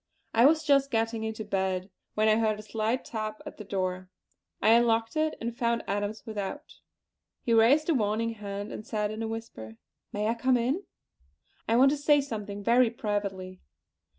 [0.33, 4.09] I was just getting into bed when I heard a slight tap at the door.
[4.59, 6.73] I unlocked it and found Adams without.
[7.43, 9.77] He raised a warning hand, and said in a whisper:
[10.11, 10.85] "May I come in?
[11.67, 13.61] I want to say something very privately."